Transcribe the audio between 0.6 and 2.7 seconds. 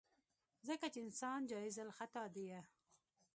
ځکه چې انسان جايزالخطا ديه.